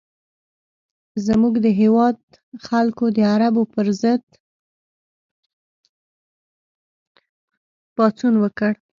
زموږ 1.25 1.53
د 1.65 1.67
هېواد 1.79 2.17
خلکو 2.67 3.05
د 3.15 3.17
عربو 3.33 3.63
پر 3.73 3.87
ضد 4.01 4.23
پاڅون 7.95 8.33
وکړ. 8.43 8.71